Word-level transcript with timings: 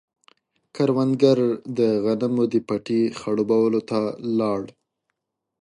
کروندګر 0.75 1.39
د 1.77 1.79
غنمو 2.03 2.43
د 2.53 2.55
پټي 2.67 3.01
خړوبولو 3.19 3.79
ته 3.89 3.99
لاړ. 4.39 4.61